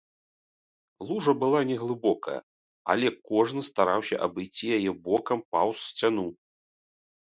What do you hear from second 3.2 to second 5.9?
кожны стараўся абысці яе бокам, паўз